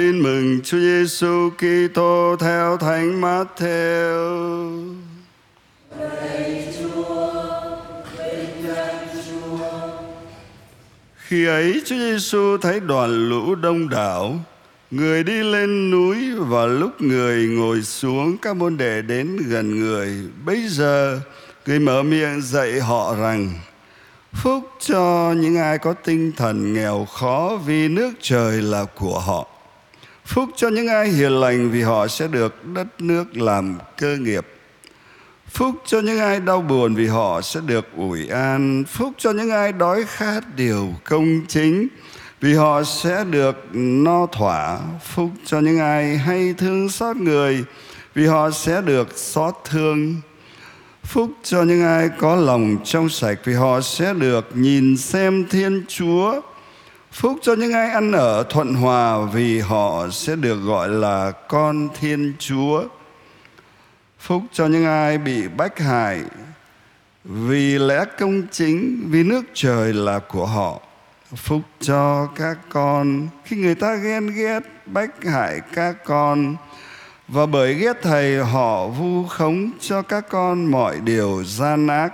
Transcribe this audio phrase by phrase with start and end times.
[0.00, 4.94] Tin mừng Chúa Giêsu Kitô theo Thánh Matthew.
[11.16, 14.34] Khi ấy Chúa Giêsu thấy đoàn lũ đông đảo,
[14.90, 20.16] người đi lên núi và lúc người ngồi xuống các môn đệ đến gần người.
[20.44, 21.20] Bây giờ
[21.66, 23.50] người mở miệng dạy họ rằng
[24.32, 29.59] Phúc cho những ai có tinh thần nghèo khó vì nước trời là của họ.
[30.34, 34.46] Phúc cho những ai hiền lành vì họ sẽ được đất nước làm cơ nghiệp.
[35.48, 38.84] Phúc cho những ai đau buồn vì họ sẽ được ủi an.
[38.88, 41.88] Phúc cho những ai đói khát điều công chính
[42.40, 44.78] vì họ sẽ được no thỏa.
[45.14, 47.64] Phúc cho những ai hay thương xót người
[48.14, 50.16] vì họ sẽ được xót thương.
[51.04, 55.84] Phúc cho những ai có lòng trong sạch vì họ sẽ được nhìn xem Thiên
[55.88, 56.40] Chúa.
[57.12, 61.88] Phúc cho những ai ăn ở thuận hòa vì họ sẽ được gọi là con
[62.00, 62.84] Thiên Chúa.
[64.18, 66.22] Phúc cho những ai bị bách hại
[67.24, 70.80] vì lẽ công chính, vì nước trời là của họ.
[71.36, 76.56] Phúc cho các con khi người ta ghen ghét, bách hại các con
[77.28, 82.12] và bởi ghét thầy họ vu khống cho các con mọi điều gian ác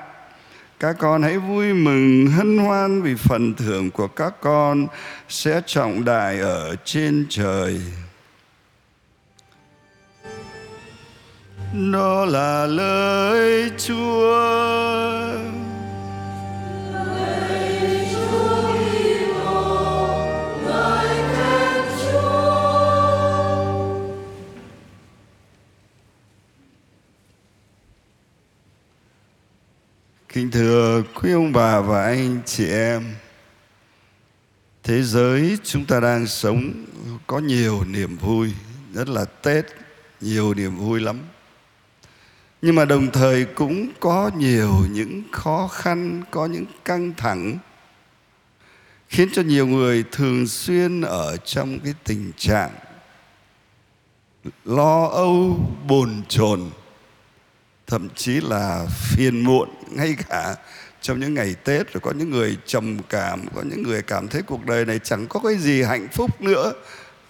[0.80, 4.86] các con hãy vui mừng, hân hoan vì phần thưởng của các con
[5.28, 7.80] sẽ trọng đại ở trên trời.
[11.92, 15.55] Đó là lời chúa.
[30.36, 33.14] Kính thưa quý ông bà và anh chị em
[34.82, 36.86] Thế giới chúng ta đang sống
[37.26, 38.52] có nhiều niềm vui
[38.94, 39.64] rất là Tết,
[40.20, 41.18] nhiều niềm vui lắm.
[42.62, 47.58] Nhưng mà đồng thời cũng có nhiều những khó khăn, có những căng thẳng
[49.08, 52.70] Khiến cho nhiều người thường xuyên ở trong cái tình trạng
[54.64, 56.70] Lo âu, bồn chồn
[57.86, 60.56] thậm chí là phiền muộn ngay cả
[61.00, 64.42] trong những ngày Tết rồi có những người trầm cảm, có những người cảm thấy
[64.42, 66.72] cuộc đời này chẳng có cái gì hạnh phúc nữa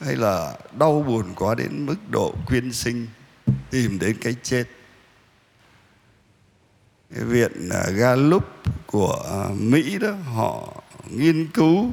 [0.00, 3.06] hay là đau buồn quá đến mức độ quyên sinh
[3.70, 4.64] tìm đến cái chết.
[7.14, 8.44] Cái viện à, Gallup
[8.86, 11.90] của à, Mỹ đó họ nghiên cứu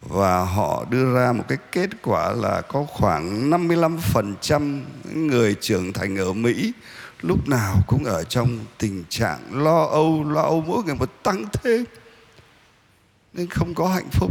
[0.00, 4.80] và họ đưa ra một cái kết quả là có khoảng 55%
[5.14, 6.72] người trưởng thành ở Mỹ
[7.20, 11.44] lúc nào cũng ở trong tình trạng lo âu lo âu mỗi ngày một tăng
[11.52, 11.84] thêm
[13.32, 14.30] nên không có hạnh phúc.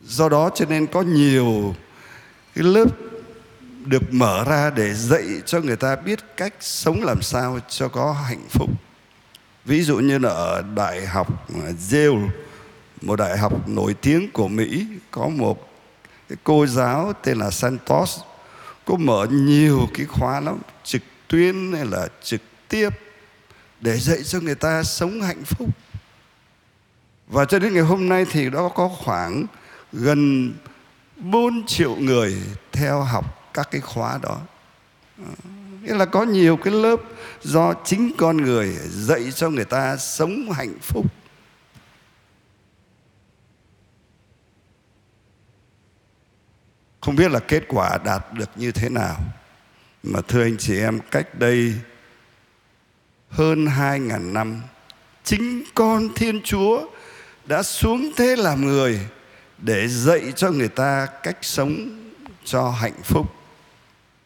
[0.00, 1.74] Do đó cho nên có nhiều
[2.54, 2.86] cái lớp
[3.84, 8.12] được mở ra để dạy cho người ta biết cách sống làm sao cho có
[8.12, 8.70] hạnh phúc.
[9.64, 11.48] Ví dụ như là ở đại học
[11.92, 12.30] Yale,
[13.02, 15.70] một đại học nổi tiếng của Mỹ, có một
[16.28, 18.20] cái cô giáo tên là Santos,
[18.84, 22.90] cô mở nhiều cái khóa lắm, trực tuyến hay là trực tiếp
[23.80, 25.68] để dạy cho người ta sống hạnh phúc.
[27.26, 29.46] Và cho đến ngày hôm nay thì đó có khoảng
[29.92, 30.52] gần
[31.16, 32.36] 4 triệu người
[32.72, 34.40] theo học các cái khóa đó.
[35.82, 37.00] Nghĩa là có nhiều cái lớp
[37.42, 41.06] do chính con người dạy cho người ta sống hạnh phúc.
[47.00, 49.16] Không biết là kết quả đạt được như thế nào
[50.02, 51.74] mà thưa anh chị em, cách đây
[53.28, 54.62] hơn hai ngàn năm,
[55.24, 56.86] chính con thiên chúa
[57.46, 59.00] đã xuống thế làm người
[59.58, 62.00] để dạy cho người ta cách sống
[62.44, 63.34] cho hạnh phúc.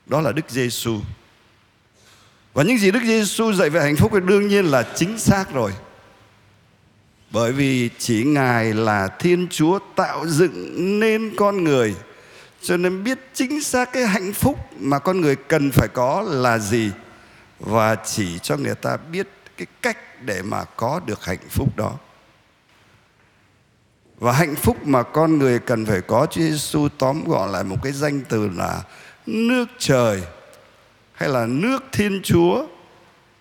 [0.07, 1.01] Đó là đức giêsu
[2.55, 5.53] và những gì đức giêsu dạy về hạnh phúc thì đương nhiên là chính xác
[5.53, 5.73] rồi.
[7.31, 11.95] Bởi vì chỉ ngài là thiên chúa tạo dựng nên con người
[12.65, 16.59] cho nên biết chính xác cái hạnh phúc mà con người cần phải có là
[16.59, 16.91] gì
[17.61, 21.93] và chỉ cho người ta biết cái cách để mà có được hạnh phúc đó
[24.19, 27.77] và hạnh phúc mà con người cần phải có, Chúa Giêsu tóm gọn lại một
[27.83, 28.83] cái danh từ là
[29.27, 30.23] nước trời,
[31.13, 32.67] hay là nước Thiên Chúa,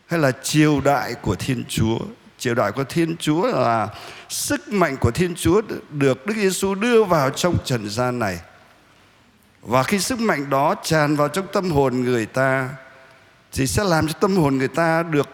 [0.07, 1.99] hay là triều đại của Thiên Chúa.
[2.37, 3.87] Triều đại của Thiên Chúa là
[4.29, 8.39] sức mạnh của Thiên Chúa được Đức Giêsu đưa vào trong trần gian này.
[9.63, 12.69] Và khi sức mạnh đó tràn vào trong tâm hồn người ta
[13.51, 15.29] thì sẽ làm cho tâm hồn người ta được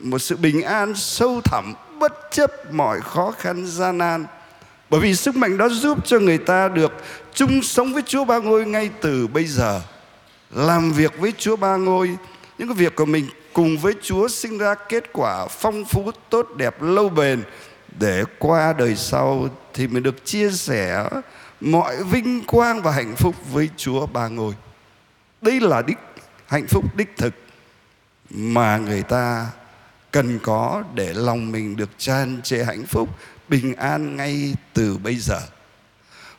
[0.00, 4.26] một sự bình an sâu thẳm bất chấp mọi khó khăn gian nan
[4.90, 6.92] bởi vì sức mạnh đó giúp cho người ta được
[7.34, 9.80] chung sống với Chúa Ba Ngôi ngay từ bây giờ.
[10.50, 12.16] Làm việc với Chúa Ba Ngôi,
[12.58, 16.48] những cái việc của mình cùng với Chúa sinh ra kết quả phong phú, tốt
[16.56, 17.42] đẹp, lâu bền
[17.98, 21.08] để qua đời sau thì mình được chia sẻ
[21.60, 24.54] mọi vinh quang và hạnh phúc với Chúa Ba Ngôi.
[25.42, 25.98] Đây là đích,
[26.46, 27.34] hạnh phúc đích thực
[28.30, 29.46] mà người ta
[30.10, 33.08] cần có để lòng mình được tràn trề hạnh phúc,
[33.48, 35.40] bình an ngay từ bây giờ.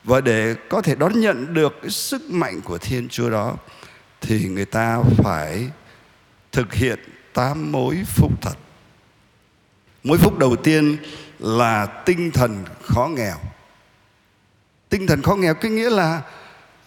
[0.04, 3.56] Và để có thể đón nhận được cái sức mạnh của thiên chúa đó,
[4.20, 5.70] thì người ta phải
[6.52, 6.98] thực hiện
[7.32, 8.54] tám mối phúc thật
[10.04, 10.96] mối phúc đầu tiên
[11.38, 13.36] là tinh thần khó nghèo
[14.88, 16.22] tinh thần khó nghèo có nghĩa là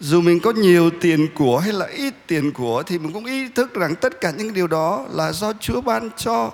[0.00, 3.48] dù mình có nhiều tiền của hay là ít tiền của thì mình cũng ý
[3.48, 6.50] thức rằng tất cả những điều đó là do Chúa ban cho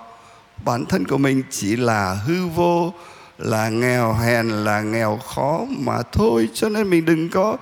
[0.64, 1.42] bản thân của mình.
[1.50, 2.92] Chỉ là hư vô,
[3.38, 6.48] là nghèo hèn, là nghèo khó mà thôi.
[6.54, 7.56] Cho nên mình đừng có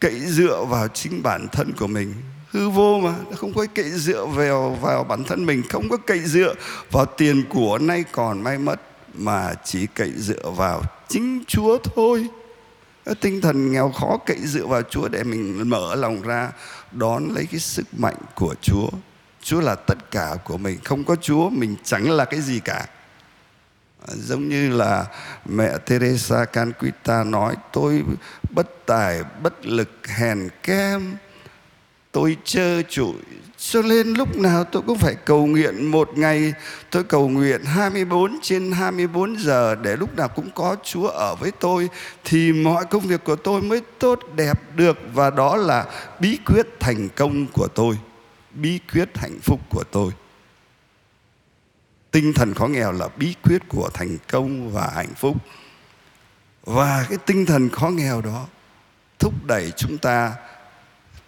[0.00, 2.14] cậy dựa vào chính bản thân của mình.
[2.50, 5.62] Hư vô mà không có cậy dựa vào vào bản thân mình.
[5.70, 6.54] Không có cậy dựa
[6.90, 8.80] vào tiền của, nay còn may mất,
[9.14, 12.26] mà chỉ cậy dựa vào chính Chúa thôi
[13.14, 16.52] tinh thần nghèo khó cậy dựa vào Chúa để mình mở lòng ra
[16.92, 18.88] đón lấy cái sức mạnh của Chúa.
[19.42, 22.86] Chúa là tất cả của mình, không có Chúa mình chẳng là cái gì cả.
[24.08, 25.06] À, giống như là
[25.44, 28.02] mẹ Teresa Canquita nói tôi
[28.54, 31.16] bất tài, bất lực, hèn kem,
[32.16, 33.14] tôi trơ trụi
[33.58, 36.52] cho nên lúc nào tôi cũng phải cầu nguyện một ngày.
[36.90, 41.50] Tôi cầu nguyện 24 trên 24 giờ để lúc nào cũng có Chúa ở với
[41.60, 41.88] tôi,
[42.24, 44.98] thì mọi công việc của tôi mới tốt, đẹp được.
[45.12, 45.86] Và đó là
[46.20, 47.98] bí quyết thành công của tôi.
[48.54, 50.12] Bí quyết hạnh phúc của tôi.
[52.10, 55.36] Tinh thần khó nghèo là bí quyết của thành công và hạnh phúc.
[56.64, 58.46] Và cái tinh thần khó nghèo đó
[59.18, 60.32] thúc đẩy chúng ta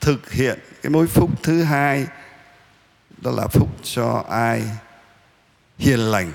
[0.01, 2.07] thực hiện cái mối phúc thứ hai,
[3.23, 4.63] đó là phúc cho ai?
[5.79, 6.33] Hiền lành.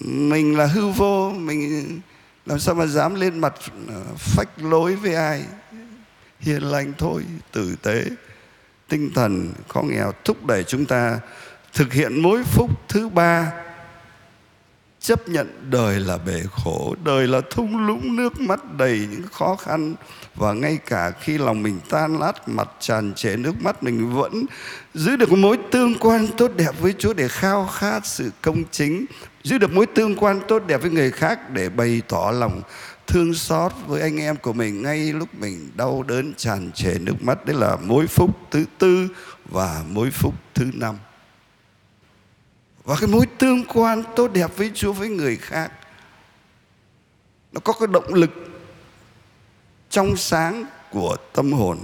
[0.00, 2.00] Mình là hư vô, mình
[2.46, 3.54] làm sao mà dám lên mặt
[3.88, 5.44] ờ, phách lối với ai?
[6.40, 8.04] Hiền lành thôi, tử tế,
[8.88, 11.20] tinh thần khó nghèo, thúc đẩy chúng ta
[11.72, 13.52] thực hiện mối phúc thứ ba
[15.02, 19.56] chấp nhận đời là bể khổ, đời là thung lũng nước mắt đầy những khó
[19.56, 19.94] khăn.
[20.34, 24.44] Và ngay cả khi lòng mình tan lát, mặt tràn trề nước mắt, mình vẫn
[24.94, 29.06] giữ được mối tương quan tốt đẹp với Chúa để khao khát sự công chính.
[29.42, 32.62] Giữ được mối tương quan tốt đẹp với người khác để bày tỏ lòng
[33.06, 37.22] thương xót với anh em của mình ngay lúc mình đau đớn, tràn trề nước
[37.22, 37.46] mắt.
[37.46, 39.08] Đấy là mối phúc thứ tư
[39.50, 40.96] và mối phúc thứ năm
[42.84, 45.72] và cái mối tương quan tốt đẹp với Chúa với người khác,
[47.52, 48.30] nó có cái động lực
[49.90, 51.78] trong sáng của tâm hồn,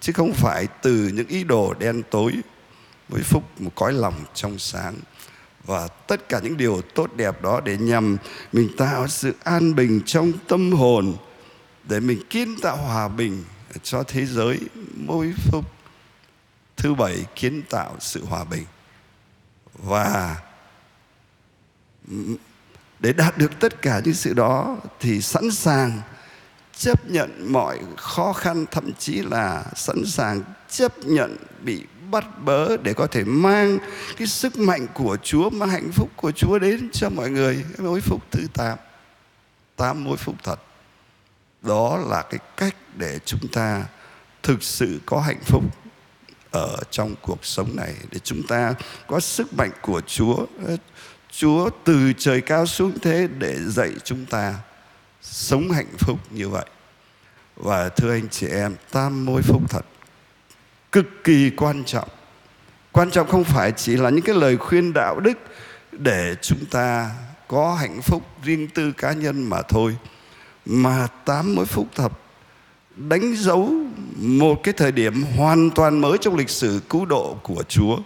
[0.00, 2.32] chứ không phải từ những ý đồ đen tối
[3.08, 4.94] với phúc, một cõi lòng trong sáng.
[5.64, 8.16] Và tất cả những điều tốt đẹp đó để nhằm
[8.52, 11.14] mình tạo sự an bình trong tâm hồn,
[11.84, 13.44] để mình kiến tạo hòa bình
[13.82, 14.58] cho thế giới.
[14.96, 15.64] Mỗi phúc
[16.76, 18.64] thứ bảy kiến tạo sự hòa bình
[19.74, 20.36] và
[23.00, 26.00] để đạt được tất cả những sự đó thì sẵn sàng
[26.76, 32.76] chấp nhận mọi khó khăn, thậm chí là sẵn sàng chấp nhận bị bắt bớ
[32.76, 33.78] để có thể mang
[34.16, 37.64] cái sức mạnh của Chúa, mang hạnh phúc của Chúa đến cho mọi người.
[37.76, 38.78] Cái mối phúc thứ tám
[39.76, 40.60] tám mối phúc thật.
[41.62, 43.84] Đó là cái cách để chúng ta
[44.42, 45.64] thực sự có hạnh phúc
[46.52, 48.74] ở trong cuộc sống này để chúng ta
[49.06, 50.46] có sức mạnh của Chúa.
[51.30, 54.54] Chúa từ trời cao xuống thế để dạy chúng ta
[55.22, 56.66] sống hạnh phúc như vậy.
[57.56, 59.84] Và thưa anh chị em, tam mối phúc thật
[60.92, 62.08] cực kỳ quan trọng.
[62.92, 65.38] Quan trọng không phải chỉ là những cái lời khuyên đạo đức
[65.92, 67.10] để chúng ta
[67.48, 69.96] có hạnh phúc riêng tư cá nhân mà thôi
[70.66, 72.18] mà tám mối phúc thập
[72.96, 73.72] đánh dấu
[74.16, 77.98] một cái thời điểm hoàn toàn mới trong lịch sử cứu độ của Chúa.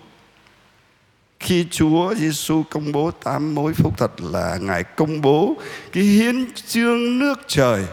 [1.41, 5.57] Khi Chúa Giêsu công bố tám mối phúc thật là Ngài công bố
[5.93, 7.85] cái hiến trương nước trời.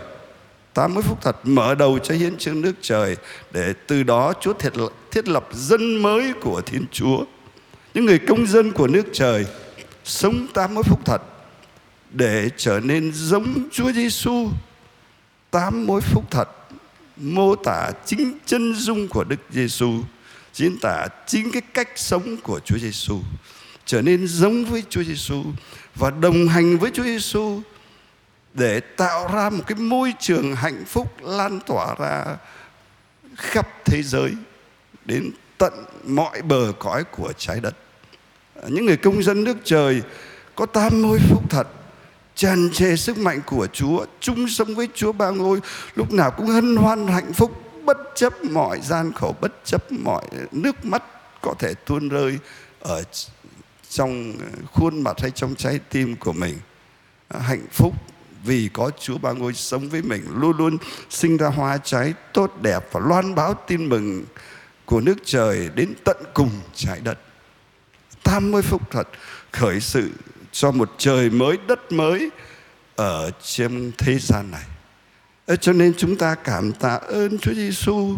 [0.73, 3.17] Tám mối phúc thật mở đầu cho hiến trương nước trời
[3.51, 7.25] để từ đó Chúa thiết lập, thiết lập dân mới của Thiên Chúa.
[7.93, 9.45] Những người công dân của nước trời
[10.03, 11.21] sống tám mối phúc thật
[12.11, 14.49] để trở nên giống Chúa Giêsu.
[15.51, 16.49] Tám mối phúc thật
[17.17, 20.03] mô tả chính chân dung của Đức Giêsu,
[20.53, 23.19] diễn tả chính cái cách sống của Chúa Giêsu,
[23.85, 25.43] trở nên giống với Chúa Giêsu
[25.95, 27.61] và đồng hành với Chúa Giêsu
[28.53, 32.37] để tạo ra một cái môi trường hạnh phúc lan tỏa ra
[33.37, 34.31] khắp thế giới
[35.05, 37.75] đến tận mọi bờ cõi của trái đất.
[38.67, 40.01] Những người công dân nước trời
[40.55, 41.67] có tam môi phúc thật
[42.41, 45.59] tràn trề sức mạnh của Chúa, chung sống với Chúa ba ngôi,
[45.95, 47.51] lúc nào cũng hân hoan, hạnh phúc,
[47.85, 51.03] bất chấp mọi gian khổ, bất chấp mọi nước mắt
[51.41, 52.37] có thể tuôn rơi
[52.79, 53.03] ở
[53.89, 54.33] trong
[54.73, 56.57] khuôn mặt hay trong trái tim của mình.
[57.27, 57.93] À, hạnh phúc
[58.43, 60.77] vì có Chúa ba ngôi sống với mình luôn luôn
[61.09, 64.25] sinh ra hoa trái tốt đẹp và loan báo tin mừng
[64.85, 67.19] của nước trời đến tận cùng trái đất.
[68.23, 69.07] Tam mươi phúc thật
[69.51, 70.09] khởi sự
[70.51, 72.29] cho một trời mới, đất mới
[72.95, 74.65] ở trên thế gian này.
[75.57, 78.15] Cho nên chúng ta cảm tạ ơn Chúa Giêsu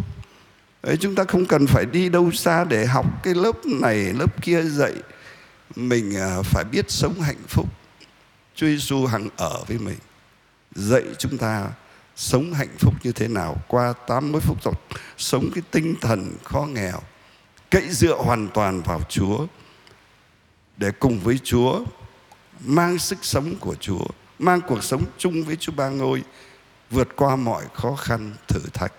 [1.00, 4.62] chúng ta không cần phải đi đâu xa để học cái lớp này, lớp kia
[4.62, 4.94] dạy.
[5.76, 7.68] Mình à, phải biết sống hạnh phúc.
[8.56, 9.98] Chúa Giêsu hằng ở với mình.
[10.76, 11.70] Dạy chúng ta
[12.16, 14.74] sống hạnh phúc như thế nào qua 80 phút rồi
[15.18, 17.00] sống cái tinh thần khó nghèo,
[17.72, 19.46] cậy dựa hoàn toàn vào Chúa
[20.78, 21.84] để cùng với Chúa
[22.66, 24.06] mang sức sống của Chúa,
[24.40, 26.24] mang cuộc sống chung với Chúa Ba Ngôi,
[26.90, 28.94] vượt qua mọi khó khăn, thử thách.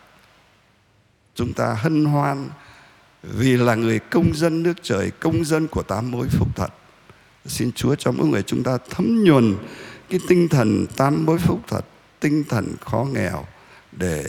[1.35, 2.51] Chúng ta hân hoan
[3.23, 6.69] vì là người công dân nước trời, công dân của tám mối phúc thật.
[7.47, 9.57] Xin Chúa cho mỗi người chúng ta thấm nhuần
[10.09, 11.85] cái tinh thần tám mối phúc thật,
[12.21, 13.47] tinh thần khó nghèo
[13.93, 14.25] để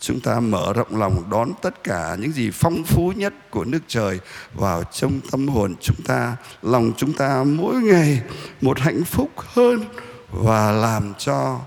[0.00, 3.80] chúng ta mở rộng lòng đón tất cả những gì phong phú nhất của nước
[3.88, 4.20] trời
[4.54, 6.36] vào trong tâm hồn chúng ta.
[6.62, 8.22] Lòng chúng ta mỗi ngày
[8.60, 9.84] một hạnh phúc hơn
[10.30, 11.60] và làm cho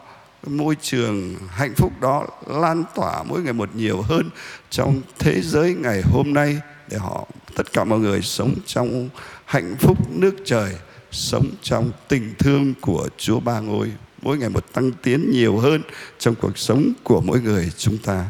[0.48, 4.30] môi trường hạnh phúc đó lan tỏa mỗi ngày một nhiều hơn
[4.70, 6.58] trong thế giới ngày hôm nay
[6.90, 9.10] để họ, tất cả mọi người sống trong
[9.46, 10.76] hạnh phúc nước trời,
[11.12, 15.82] sống trong tình thương của Chúa Ba Ngôi mỗi ngày một tăng tiến nhiều hơn
[16.20, 18.30] trong cuộc sống của mỗi người chúng ta.